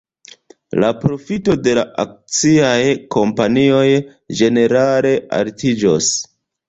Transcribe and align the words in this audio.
La 0.83 0.87
profito 1.01 1.55
de 1.67 1.75
la 1.79 1.83
akciaj 2.05 2.79
kompanioj 3.17 3.85
ĝenerale 4.41 5.13
altiĝos. 5.43 6.09